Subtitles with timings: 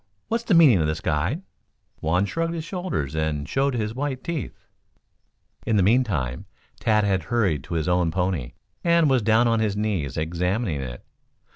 [0.29, 1.43] What's the meaning of this, guide?"
[1.99, 4.65] Juan shrugged his shoulders and showed his white teeth.
[5.63, 6.47] In the meantime
[6.79, 8.53] Tad had hurried to his own pony,
[8.83, 11.05] and was down on his knees examining it.